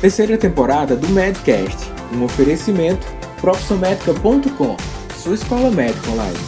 [0.00, 1.76] Terceira temporada do Medcast,
[2.14, 3.06] um oferecimento
[3.38, 4.74] profissionmedica.com,
[5.14, 6.38] sua escola médica online.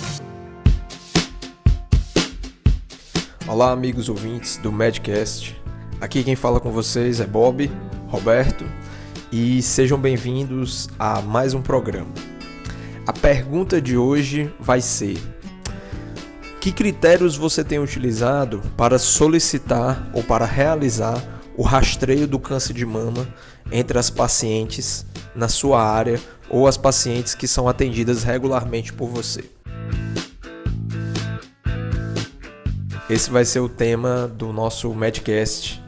[3.47, 5.55] Olá, amigos ouvintes do Medcast.
[6.01, 7.71] Aqui quem fala com vocês é Bob,
[8.09, 8.65] Roberto,
[9.31, 12.15] e sejam bem-vindos a mais um programa.
[13.07, 15.19] A pergunta de hoje vai ser:
[16.59, 22.85] Que critérios você tem utilizado para solicitar ou para realizar o rastreio do câncer de
[22.85, 23.27] mama
[23.71, 29.45] entre as pacientes na sua área ou as pacientes que são atendidas regularmente por você.
[33.09, 35.83] Esse vai ser o tema do nosso Medcast,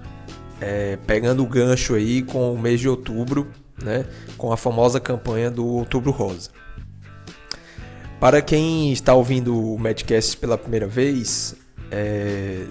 [0.60, 3.50] é, pegando o gancho aí com o mês de outubro,
[3.83, 4.05] né,
[4.36, 6.50] com a famosa campanha do Outubro Rosa.
[8.20, 11.55] Para quem está ouvindo o Medcast pela primeira vez,
[11.91, 12.64] é,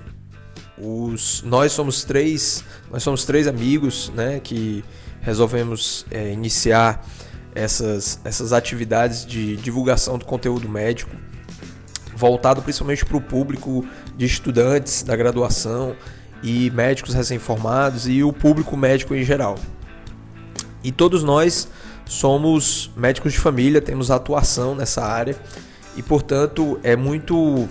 [0.77, 4.84] os, nós somos três, nós somos três amigos, né, que
[5.22, 7.05] resolvemos é, iniciar
[7.55, 11.16] essas, essas atividades de divulgação do conteúdo médico,
[12.16, 13.86] voltado principalmente para o público
[14.17, 15.95] de estudantes da graduação
[16.42, 19.58] e médicos recém-formados e o público médico em geral.
[20.83, 21.67] E todos nós
[22.05, 25.38] somos médicos de família, temos atuação nessa área
[25.95, 27.67] e, portanto, é muito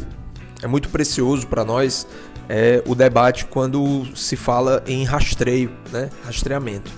[0.62, 2.06] é muito precioso para nós
[2.48, 6.10] é o debate quando se fala em rastreio, né?
[6.24, 6.92] rastreamento.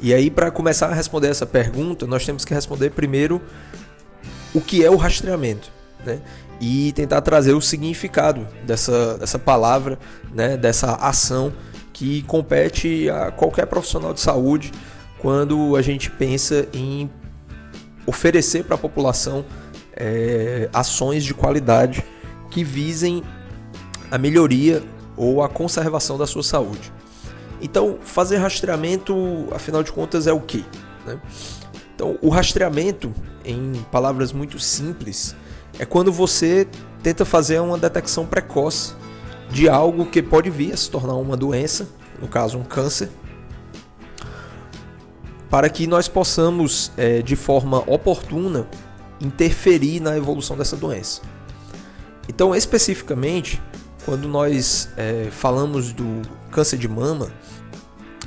[0.00, 3.40] E aí, para começar a responder essa pergunta, nós temos que responder primeiro
[4.54, 5.70] o que é o rastreamento,
[6.04, 6.20] né?
[6.60, 9.98] E tentar trazer o significado dessa, dessa palavra,
[10.32, 10.56] né?
[10.56, 11.52] dessa ação
[11.92, 14.72] que compete a qualquer profissional de saúde
[15.18, 17.10] quando a gente pensa em
[18.06, 19.44] oferecer para a população
[19.94, 22.04] é, ações de qualidade
[22.50, 23.22] que visem
[24.10, 24.82] a melhoria
[25.16, 26.92] ou a conservação da sua saúde.
[27.60, 29.14] Então, fazer rastreamento,
[29.52, 30.64] afinal de contas, é o que?
[31.06, 31.20] Né?
[31.94, 33.12] Então, o rastreamento,
[33.44, 35.36] em palavras muito simples,
[35.78, 36.66] é quando você
[37.02, 38.94] tenta fazer uma detecção precoce
[39.50, 41.88] de algo que pode vir a se tornar uma doença,
[42.20, 43.10] no caso, um câncer,
[45.50, 48.66] para que nós possamos, é, de forma oportuna,
[49.20, 51.20] interferir na evolução dessa doença.
[52.28, 53.60] Então, especificamente,
[54.10, 57.30] quando nós é, falamos do câncer de mama,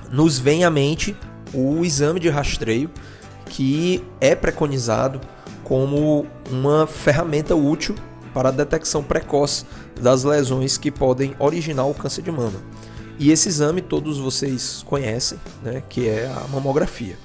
[0.10, 1.14] nos vem à mente
[1.54, 2.90] o exame de rastreio
[3.48, 5.20] que é preconizado
[5.62, 7.96] como uma ferramenta útil
[8.34, 9.66] para a detecção precoce
[10.00, 12.62] das lesões que podem originar o câncer de mama.
[13.20, 17.18] E esse exame todos vocês conhecem, né, que é a mamografia.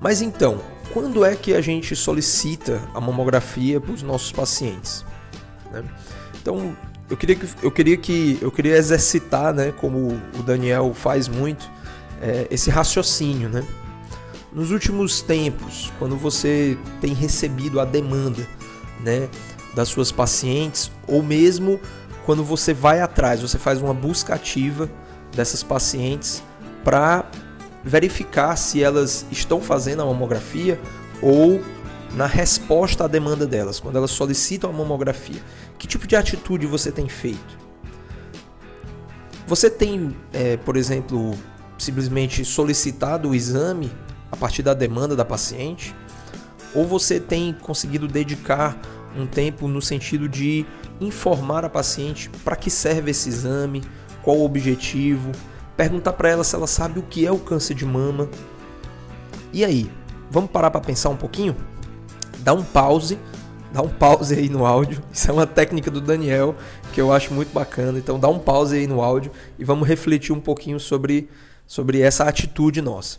[0.00, 0.60] Mas então,
[0.92, 5.04] quando é que a gente solicita a mamografia para os nossos pacientes?
[5.72, 5.82] Né?
[6.40, 6.76] Então,
[7.08, 11.68] eu queria que eu queria que eu queria exercitar, né, como o Daniel faz muito,
[12.20, 13.64] é, esse raciocínio, né?
[14.52, 18.46] Nos últimos tempos, quando você tem recebido a demanda,
[19.00, 19.28] né,
[19.74, 21.80] das suas pacientes, ou mesmo
[22.26, 24.90] quando você vai atrás, você faz uma busca ativa
[25.34, 26.42] dessas pacientes
[26.84, 27.24] para
[27.84, 30.78] verificar se elas estão fazendo a mamografia
[31.22, 31.60] ou
[32.14, 35.40] na resposta à demanda delas, quando elas solicitam a mamografia.
[35.80, 37.58] Que tipo de atitude você tem feito?
[39.46, 41.32] Você tem, é, por exemplo,
[41.78, 43.90] simplesmente solicitado o exame
[44.30, 45.96] a partir da demanda da paciente?
[46.74, 48.78] Ou você tem conseguido dedicar
[49.16, 50.66] um tempo no sentido de
[51.00, 53.82] informar a paciente para que serve esse exame,
[54.22, 55.32] qual o objetivo,
[55.78, 58.28] perguntar para ela se ela sabe o que é o câncer de mama.
[59.50, 59.90] E aí,
[60.30, 61.56] vamos parar para pensar um pouquinho?
[62.40, 63.18] Dá um pause
[63.72, 65.02] dá um pause aí no áudio.
[65.12, 66.54] Isso é uma técnica do Daniel
[66.92, 67.98] que eu acho muito bacana.
[67.98, 71.28] Então dá um pause aí no áudio e vamos refletir um pouquinho sobre,
[71.66, 73.18] sobre essa atitude nossa.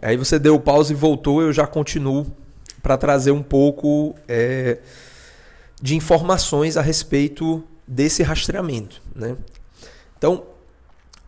[0.00, 2.26] Aí você deu pause e voltou, eu já continuo
[2.82, 4.78] para trazer um pouco é,
[5.82, 9.02] de informações a respeito desse rastreamento.
[9.14, 9.36] Né?
[10.16, 10.44] Então,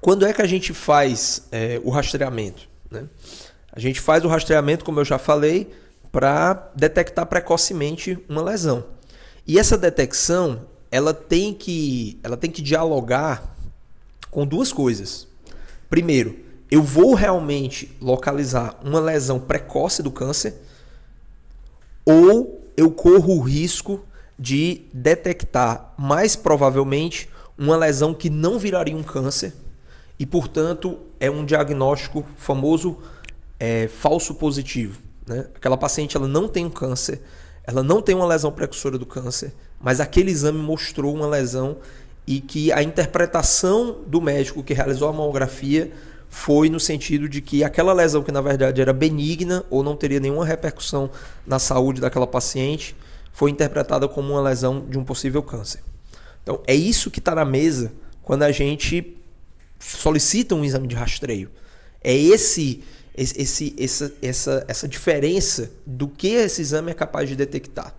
[0.00, 2.68] quando é que a gente faz é, o rastreamento?
[2.90, 3.04] Né?
[3.72, 5.70] A gente faz o rastreamento, como eu já falei,
[6.10, 8.84] para detectar precocemente uma lesão.
[9.46, 13.54] E essa detecção, ela tem que, ela tem que dialogar
[14.30, 15.28] com duas coisas.
[15.88, 16.38] Primeiro,
[16.70, 20.54] eu vou realmente localizar uma lesão precoce do câncer
[22.04, 24.04] ou eu corro o risco
[24.38, 29.52] de detectar mais provavelmente uma lesão que não viraria um câncer
[30.20, 32.98] e, portanto, é um diagnóstico famoso
[33.58, 35.00] é, falso positivo.
[35.26, 35.46] Né?
[35.56, 37.22] Aquela paciente ela não tem um câncer,
[37.64, 41.78] ela não tem uma lesão precursora do câncer, mas aquele exame mostrou uma lesão
[42.26, 45.90] e que a interpretação do médico que realizou a mamografia
[46.28, 50.20] foi no sentido de que aquela lesão que na verdade era benigna ou não teria
[50.20, 51.08] nenhuma repercussão
[51.46, 52.94] na saúde daquela paciente
[53.32, 55.80] foi interpretada como uma lesão de um possível câncer.
[56.42, 57.90] Então é isso que está na mesa
[58.22, 59.16] quando a gente
[59.80, 61.50] solicita um exame de rastreio.
[62.02, 62.84] É esse,
[63.16, 67.94] esse, essa, essa, essa diferença do que esse exame é capaz de detectar.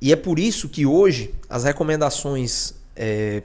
[0.00, 3.42] E é por isso que hoje as recomendações é,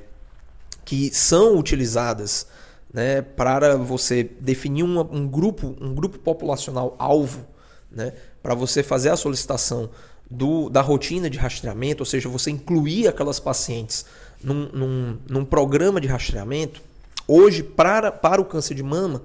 [0.85, 2.47] que são utilizadas
[2.93, 7.45] né, para você definir uma, um grupo, um grupo populacional alvo,
[7.91, 9.89] né, para você fazer a solicitação
[10.29, 14.05] do, da rotina de rastreamento, ou seja, você incluir aquelas pacientes
[14.43, 16.81] num, num, num programa de rastreamento,
[17.27, 19.21] hoje, para, para o câncer de mama,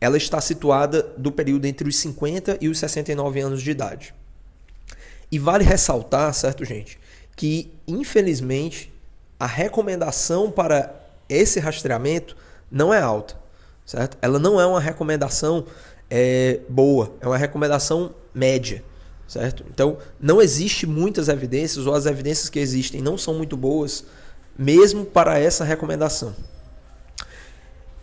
[0.00, 4.14] ela está situada do período entre os 50 e os 69 anos de idade.
[5.30, 6.98] E vale ressaltar, certo, gente,
[7.36, 8.92] que infelizmente
[9.38, 10.94] a recomendação para
[11.28, 12.36] esse rastreamento
[12.70, 13.36] não é alta,
[13.86, 14.18] certo?
[14.20, 15.64] Ela não é uma recomendação
[16.10, 18.84] é, boa, é uma recomendação média,
[19.26, 19.64] certo?
[19.70, 24.04] Então, não existe muitas evidências ou as evidências que existem não são muito boas,
[24.58, 26.34] mesmo para essa recomendação.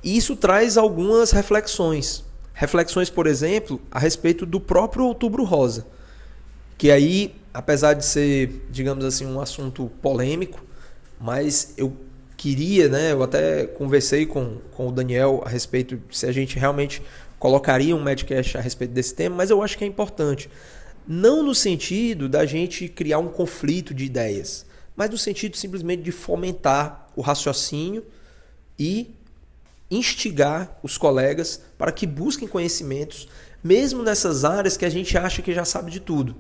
[0.04, 2.24] Isso traz algumas reflexões.
[2.54, 5.88] Reflexões, por exemplo, a respeito do próprio Outubro Rosa,
[6.78, 10.62] que aí, apesar de ser, digamos assim, um assunto polêmico,
[11.20, 11.96] mas eu
[12.36, 13.12] queria, né?
[13.12, 17.02] Eu até conversei com, com o Daniel a respeito se a gente realmente
[17.38, 20.50] colocaria um Medcast a respeito desse tema, mas eu acho que é importante.
[21.08, 26.12] Não no sentido da gente criar um conflito de ideias, mas no sentido simplesmente de
[26.12, 28.06] fomentar o raciocínio
[28.78, 29.16] e
[29.90, 33.28] instigar os colegas para que busquem conhecimentos,
[33.64, 36.36] mesmo nessas áreas que a gente acha que já sabe de tudo.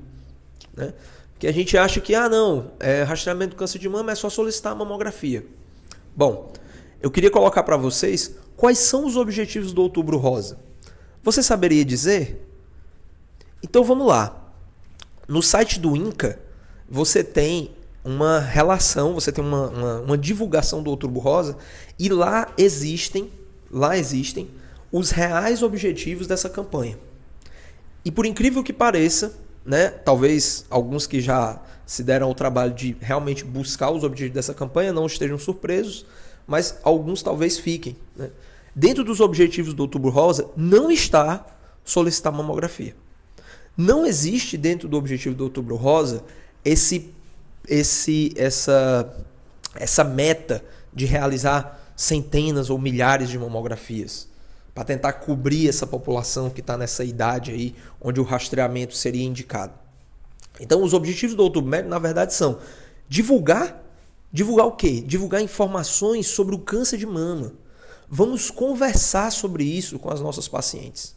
[0.75, 0.93] Né?
[1.37, 4.29] Que a gente acha que, ah, não, é, rastreamento do câncer de mama é só
[4.29, 5.45] solicitar a mamografia.
[6.15, 6.51] Bom,
[7.01, 10.59] eu queria colocar para vocês quais são os objetivos do Outubro Rosa.
[11.23, 12.45] Você saberia dizer?
[13.63, 14.51] Então vamos lá.
[15.27, 16.39] No site do INCA,
[16.89, 17.71] você tem
[18.03, 21.57] uma relação, você tem uma, uma, uma divulgação do Outubro Rosa
[21.97, 23.29] e lá existem,
[23.71, 24.49] lá existem
[24.91, 26.97] os reais objetivos dessa campanha.
[28.03, 29.33] E por incrível que pareça,
[29.65, 34.53] né, talvez alguns que já se deram ao trabalho de realmente buscar os objetivos dessa
[34.53, 36.05] campanha não estejam surpresos,
[36.47, 37.95] mas alguns talvez fiquem.
[38.15, 38.29] Né?
[38.75, 41.45] Dentro dos objetivos do Outubro Rosa não está
[41.83, 42.95] solicitar mamografia.
[43.75, 46.23] Não existe dentro do objetivo do Outubro Rosa
[46.63, 47.09] esse,
[47.67, 49.11] esse, essa,
[49.75, 50.63] essa meta
[50.93, 54.29] de realizar centenas ou milhares de mamografias
[54.73, 59.73] para tentar cobrir essa população que está nessa idade aí onde o rastreamento seria indicado.
[60.61, 62.59] Então, os objetivos do Outubro Médio, na verdade, são
[63.09, 63.83] divulgar.
[64.31, 65.01] Divulgar o quê?
[65.01, 67.51] Divulgar informações sobre o câncer de mama.
[68.07, 71.13] Vamos conversar sobre isso com as nossas pacientes.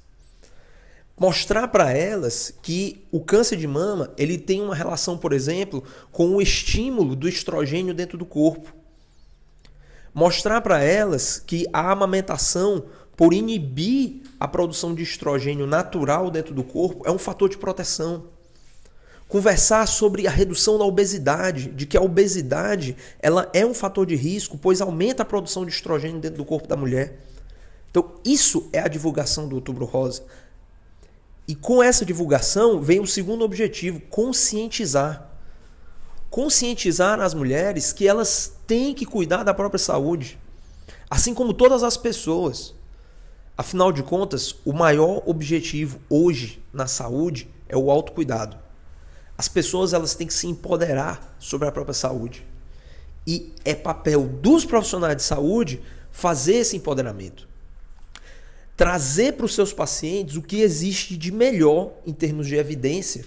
[1.16, 6.34] Mostrar para elas que o câncer de mama ele tem uma relação, por exemplo, com
[6.34, 8.81] o estímulo do estrogênio dentro do corpo.
[10.14, 12.84] Mostrar para elas que a amamentação,
[13.16, 18.24] por inibir a produção de estrogênio natural dentro do corpo, é um fator de proteção
[19.32, 24.14] conversar sobre a redução da obesidade, de que a obesidade ela é um fator de
[24.14, 27.18] risco, pois aumenta a produção de estrogênio dentro do corpo da mulher.
[27.90, 30.22] Então, isso é a divulgação do Outubro Rosa.
[31.48, 35.31] E com essa divulgação vem o segundo objetivo, conscientizar.
[36.32, 40.38] Conscientizar as mulheres que elas têm que cuidar da própria saúde,
[41.10, 42.74] assim como todas as pessoas.
[43.54, 48.56] Afinal de contas, o maior objetivo hoje na saúde é o autocuidado.
[49.36, 52.46] As pessoas elas têm que se empoderar sobre a própria saúde.
[53.26, 57.46] E é papel dos profissionais de saúde fazer esse empoderamento.
[58.74, 63.26] Trazer para os seus pacientes o que existe de melhor em termos de evidência,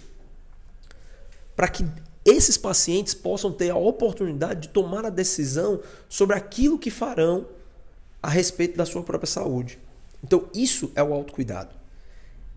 [1.56, 1.86] para que
[2.26, 5.80] esses pacientes possam ter a oportunidade de tomar a decisão
[6.10, 7.46] sobre aquilo que farão
[8.22, 9.78] a respeito da sua própria saúde.
[10.24, 11.76] Então, isso é o autocuidado.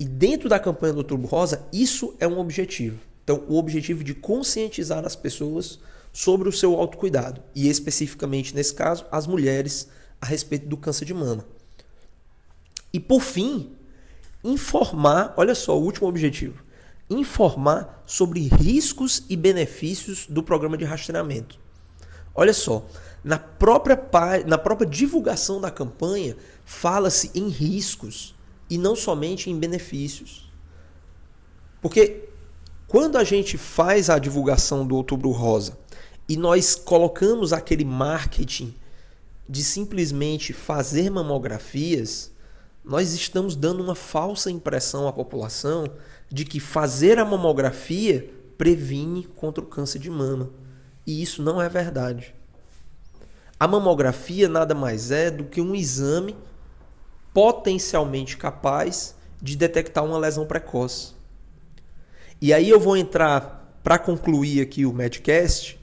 [0.01, 2.99] E dentro da campanha do Turbo Rosa, isso é um objetivo.
[3.23, 5.79] Então, o objetivo de conscientizar as pessoas
[6.13, 11.13] sobre o seu autocuidado e especificamente nesse caso as mulheres a respeito do câncer de
[11.13, 11.45] mama.
[12.91, 13.73] E por fim,
[14.43, 16.65] informar, olha só, o último objetivo,
[17.11, 21.59] informar sobre riscos e benefícios do programa de rastreamento.
[22.35, 22.87] Olha só,
[23.25, 23.99] na própria
[24.47, 28.35] na própria divulgação da campanha fala-se em riscos
[28.71, 30.51] e não somente em benefícios.
[31.81, 32.29] Porque
[32.89, 35.79] Quando a gente faz a divulgação do Outubro Rosa
[36.27, 38.75] e nós colocamos aquele marketing
[39.47, 42.33] de simplesmente fazer mamografias,
[42.83, 45.91] nós estamos dando uma falsa impressão à população
[46.31, 50.51] de que fazer a mamografia previne contra o câncer de mama.
[51.07, 52.35] E isso não é verdade.
[53.59, 56.37] A mamografia nada mais é do que um exame
[57.33, 61.15] potencialmente capaz de detectar uma lesão precoce.
[62.41, 65.79] E aí eu vou entrar, para concluir aqui o Medcast,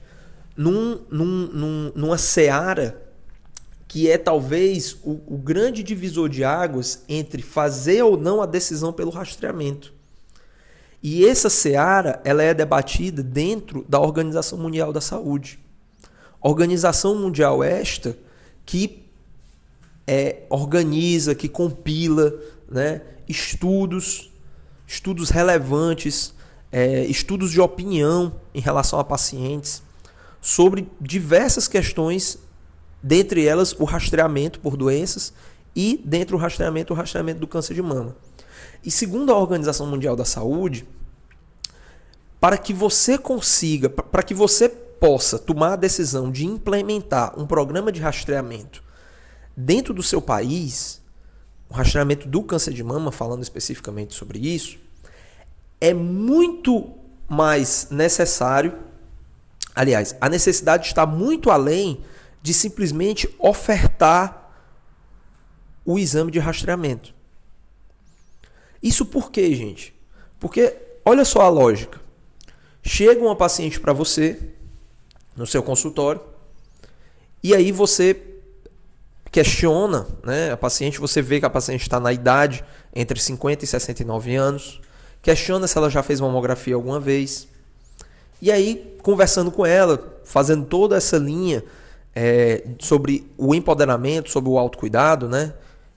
[0.56, 3.02] num, num, num, numa seara
[3.88, 8.92] que é talvez o, o grande divisor de águas entre fazer ou não a decisão
[8.92, 9.95] pelo rastreamento.
[11.08, 15.56] E essa seara ela é debatida dentro da Organização Mundial da Saúde.
[16.40, 18.18] Organização Mundial esta
[18.64, 19.04] que
[20.04, 22.34] é, organiza, que compila
[22.68, 24.32] né, estudos,
[24.84, 26.34] estudos relevantes,
[26.72, 29.84] é, estudos de opinião em relação a pacientes
[30.40, 32.36] sobre diversas questões,
[33.00, 35.32] dentre elas o rastreamento por doenças
[35.72, 38.16] e dentro do rastreamento o rastreamento do câncer de mama.
[38.84, 40.86] E segundo a Organização Mundial da Saúde,
[42.40, 47.90] para que você consiga, para que você possa tomar a decisão de implementar um programa
[47.92, 48.82] de rastreamento
[49.56, 51.00] dentro do seu país,
[51.68, 54.78] o rastreamento do câncer de mama, falando especificamente sobre isso,
[55.80, 56.92] é muito
[57.28, 58.78] mais necessário.
[59.74, 62.02] Aliás, a necessidade está muito além
[62.42, 64.52] de simplesmente ofertar
[65.84, 67.15] o exame de rastreamento.
[68.82, 69.94] Isso por quê, gente?
[70.38, 72.00] Porque olha só a lógica.
[72.82, 74.38] Chega uma paciente para você
[75.36, 76.20] no seu consultório
[77.42, 78.20] e aí você
[79.30, 80.52] questiona, né?
[80.52, 82.64] A paciente, você vê que a paciente está na idade
[82.94, 84.80] entre 50 e 69 anos,
[85.20, 87.46] questiona se ela já fez mamografia alguma vez.
[88.40, 91.62] E aí, conversando com ela, fazendo toda essa linha
[92.14, 95.52] é, sobre o empoderamento, sobre o autocuidado, né?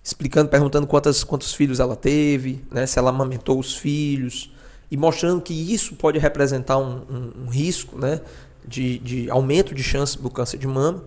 [0.10, 2.88] Explicando, perguntando quantas, quantos filhos ela teve, né?
[2.88, 4.52] se ela amamentou os filhos,
[4.90, 8.20] e mostrando que isso pode representar um, um, um risco né?
[8.68, 11.04] de, de aumento de chance do câncer de mama.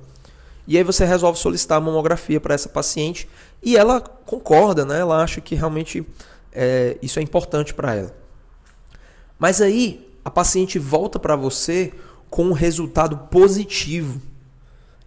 [0.69, 3.29] E aí você resolve solicitar a mamografia para essa paciente
[3.61, 5.01] e ela concorda, né?
[5.01, 6.07] Ela acha que realmente
[6.53, 8.15] é, isso é importante para ela.
[9.37, 11.93] Mas aí a paciente volta para você
[12.31, 14.23] com um resultado positivo.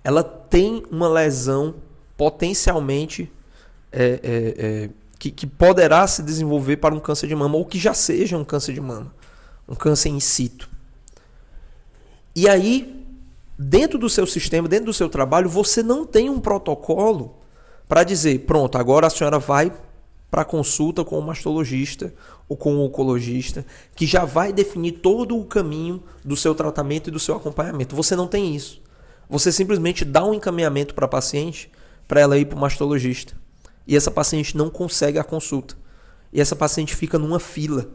[0.03, 1.75] Ela tem uma lesão
[2.17, 3.31] potencialmente
[3.95, 7.79] é, é, é, que, que poderá se desenvolver para um câncer de mama ou que
[7.79, 9.13] já seja um câncer de mama,
[9.67, 10.69] um câncer in situ.
[12.35, 13.05] E aí
[13.57, 17.37] dentro do seu sistema, dentro do seu trabalho, você não tem um protocolo
[17.87, 19.71] para dizer, pronto, agora a senhora vai
[20.29, 22.13] para consulta com o mastologista
[22.49, 27.11] ou com o oncologista, que já vai definir todo o caminho do seu tratamento e
[27.11, 27.95] do seu acompanhamento.
[27.95, 28.81] Você não tem isso.
[29.29, 31.71] Você simplesmente dá um encaminhamento para a paciente
[32.07, 33.33] para ela ir para o mastologista.
[33.87, 35.75] E essa paciente não consegue a consulta.
[36.31, 37.87] E essa paciente fica numa fila.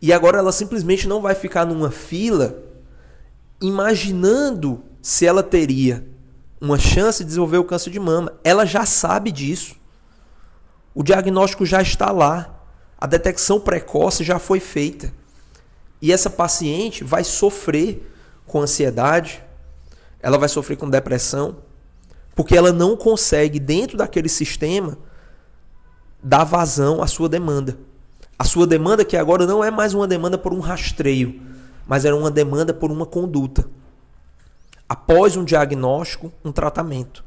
[0.00, 2.62] E agora ela simplesmente não vai ficar numa fila
[3.60, 6.06] imaginando se ela teria
[6.60, 8.32] uma chance de desenvolver o câncer de mama.
[8.44, 9.76] Ela já sabe disso.
[10.94, 12.60] O diagnóstico já está lá.
[12.98, 15.12] A detecção precoce já foi feita.
[16.00, 18.12] E essa paciente vai sofrer
[18.46, 19.42] com ansiedade,
[20.20, 21.58] ela vai sofrer com depressão,
[22.36, 24.98] porque ela não consegue, dentro daquele sistema,
[26.22, 27.78] dar vazão à sua demanda.
[28.38, 31.40] A sua demanda que agora não é mais uma demanda por um rastreio,
[31.86, 33.66] mas era uma demanda por uma conduta.
[34.86, 37.24] Após um diagnóstico, um tratamento.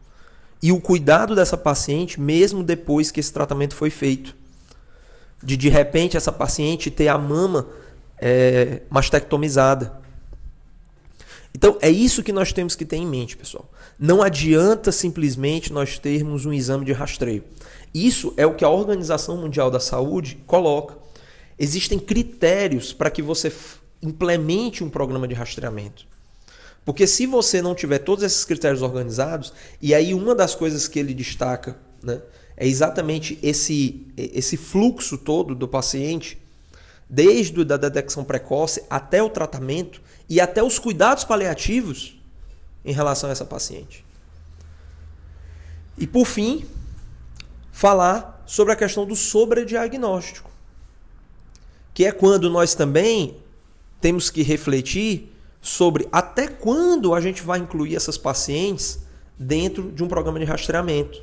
[0.62, 4.36] E o cuidado dessa paciente, mesmo depois que esse tratamento foi feito.
[5.42, 7.66] De de repente essa paciente ter a mama
[8.20, 9.92] é, mastectomizada.
[11.53, 13.70] Então é isso que nós temos que ter em mente, pessoal.
[13.98, 17.44] Não adianta simplesmente nós termos um exame de rastreio.
[17.94, 20.98] Isso é o que a Organização Mundial da Saúde coloca.
[21.58, 23.51] Existem critérios para que você
[24.01, 26.08] implemente um programa de rastreamento.
[26.86, 30.98] Porque se você não tiver todos esses critérios organizados, e aí uma das coisas que
[30.98, 32.22] ele destaca né,
[32.56, 36.39] é exatamente esse, esse fluxo todo do paciente,
[37.10, 42.15] desde a detecção precoce até o tratamento e até os cuidados paliativos
[42.86, 44.05] em relação a essa paciente.
[45.98, 46.65] E por fim,
[47.71, 50.50] falar sobre a questão do sobrediagnóstico,
[51.93, 53.38] que é quando nós também
[54.00, 59.00] temos que refletir sobre até quando a gente vai incluir essas pacientes
[59.38, 61.21] dentro de um programa de rastreamento.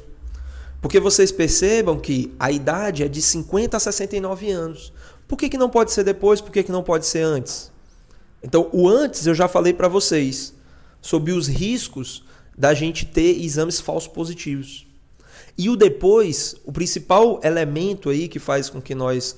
[0.80, 4.92] Porque vocês percebam que a idade é de 50 a 69 anos.
[5.26, 6.40] Por que, que não pode ser depois?
[6.40, 7.72] Por que, que não pode ser antes?
[8.46, 10.54] Então, o antes eu já falei para vocês
[11.02, 12.22] sobre os riscos
[12.56, 14.86] da gente ter exames falsos positivos.
[15.58, 19.36] E o depois, o principal elemento aí que faz com que nós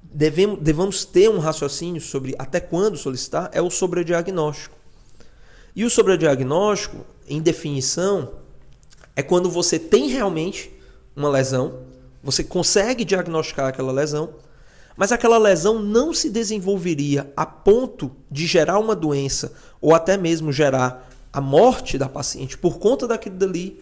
[0.00, 4.76] devemos, devamos ter um raciocínio sobre até quando solicitar é o sobrediagnóstico.
[5.74, 8.34] E o sobrediagnóstico, em definição,
[9.16, 10.72] é quando você tem realmente
[11.16, 11.80] uma lesão,
[12.22, 14.32] você consegue diagnosticar aquela lesão,
[14.98, 20.52] mas aquela lesão não se desenvolveria a ponto de gerar uma doença ou até mesmo
[20.52, 23.80] gerar a morte da paciente por conta daquilo dali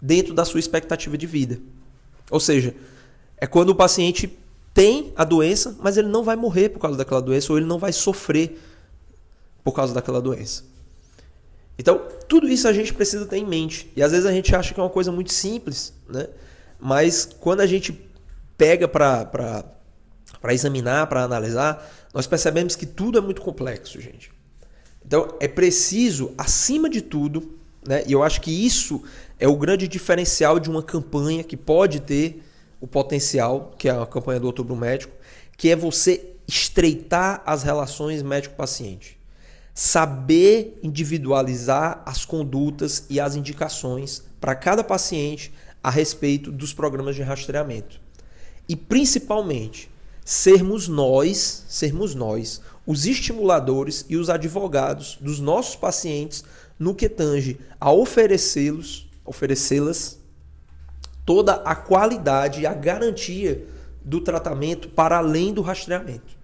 [0.00, 1.58] dentro da sua expectativa de vida.
[2.30, 2.72] Ou seja,
[3.36, 4.38] é quando o paciente
[4.72, 7.80] tem a doença, mas ele não vai morrer por causa daquela doença ou ele não
[7.80, 8.60] vai sofrer
[9.64, 10.62] por causa daquela doença.
[11.76, 13.90] Então, tudo isso a gente precisa ter em mente.
[13.96, 16.28] E às vezes a gente acha que é uma coisa muito simples, né?
[16.78, 18.08] Mas quando a gente
[18.56, 19.81] pega para
[20.50, 24.32] examinar, para analisar, nós percebemos que tudo é muito complexo, gente.
[25.04, 28.02] Então, é preciso, acima de tudo, né?
[28.06, 29.02] E eu acho que isso
[29.38, 32.42] é o grande diferencial de uma campanha que pode ter
[32.80, 35.12] o potencial, que é a campanha do Outubro Médico,
[35.56, 39.22] que é você estreitar as relações médico-paciente
[39.74, 47.22] saber individualizar as condutas e as indicações para cada paciente a respeito dos programas de
[47.22, 48.00] rastreamento.
[48.68, 49.90] E principalmente,
[50.24, 56.44] sermos nós, sermos nós, os estimuladores e os advogados dos nossos pacientes
[56.78, 60.18] no que tange a oferecê-los, oferecê-las
[61.24, 63.64] toda a qualidade e a garantia
[64.04, 66.36] do tratamento para além do rastreamento.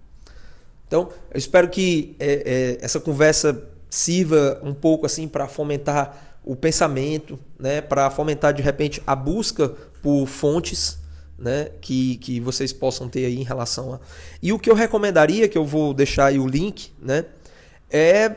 [0.87, 6.57] Então, eu espero que é, é, essa conversa sirva um pouco assim para fomentar o
[6.57, 9.69] pensamento, né, para fomentar de repente a busca
[10.01, 10.98] por fontes,
[11.39, 14.01] né, que, que vocês possam ter aí em relação a.
[14.43, 17.27] E o que eu recomendaria, que eu vou deixar aí o link, né,
[17.91, 18.35] é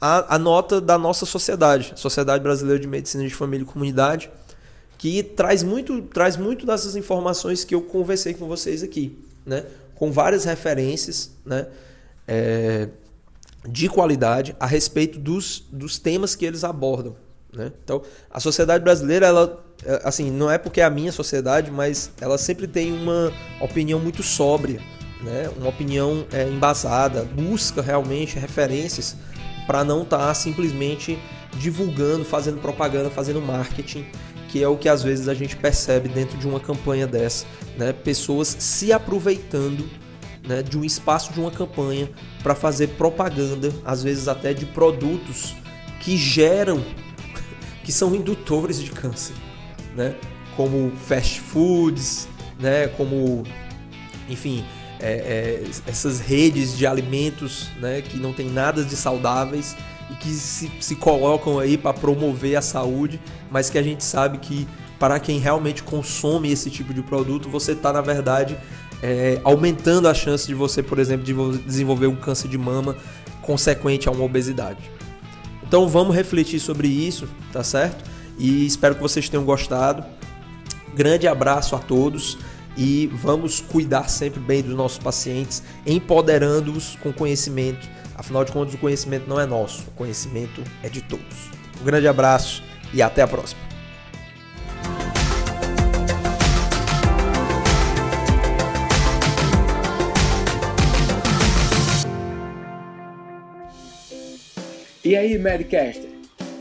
[0.00, 4.30] a, a nota da nossa sociedade, Sociedade Brasileira de Medicina de Família e Comunidade,
[4.98, 9.64] que traz muito, traz muito dessas informações que eu conversei com vocês aqui, né?
[9.94, 11.68] com várias referências né,
[12.26, 12.88] é,
[13.68, 17.14] de qualidade a respeito dos, dos temas que eles abordam.
[17.52, 17.70] Né?
[17.84, 19.61] Então, a sociedade brasileira, ela,
[20.04, 24.22] assim, não é porque é a minha sociedade, mas ela sempre tem uma opinião muito
[24.22, 24.80] sóbria,
[25.22, 25.50] né?
[25.56, 29.16] uma opinião é, embasada, busca realmente referências
[29.66, 31.18] para não estar tá simplesmente
[31.56, 34.06] divulgando, fazendo propaganda, fazendo marketing
[34.52, 37.46] que é o que às vezes a gente percebe dentro de uma campanha dessa,
[37.78, 37.90] né?
[37.90, 39.88] Pessoas se aproveitando
[40.46, 42.10] né, de um espaço de uma campanha
[42.42, 45.54] para fazer propaganda, às vezes até de produtos
[46.00, 46.84] que geram,
[47.82, 49.34] que são indutores de câncer,
[49.96, 50.14] né?
[50.56, 52.28] Como fast foods,
[52.58, 52.88] né?
[52.88, 53.44] Como,
[54.28, 54.64] enfim,
[55.00, 58.02] é, é, essas redes de alimentos, né?
[58.02, 59.76] Que não tem nada de saudáveis
[60.10, 64.38] e que se, se colocam aí para promover a saúde, mas que a gente sabe
[64.38, 64.66] que
[64.98, 68.56] para quem realmente consome esse tipo de produto, você está na verdade
[69.02, 72.96] é, aumentando a chance de você, por exemplo, de desenvolver um câncer de mama
[73.40, 74.90] consequente a uma obesidade.
[75.66, 78.11] Então vamos refletir sobre isso, tá certo?
[78.38, 80.04] E espero que vocês tenham gostado.
[80.94, 82.38] Grande abraço a todos
[82.76, 87.88] e vamos cuidar sempre bem dos nossos pacientes, empoderando-os com conhecimento
[88.22, 91.50] Afinal de contas, o conhecimento não é nosso, o conhecimento é de todos.
[91.80, 93.60] Um grande abraço e até a próxima.
[105.04, 106.11] E aí, Medcaster?